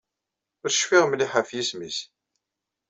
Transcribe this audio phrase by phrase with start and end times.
[0.63, 1.97] Ur cfiɣ mliḥ ɣef yisem-nnes.